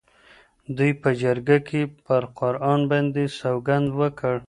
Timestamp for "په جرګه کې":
1.01-1.81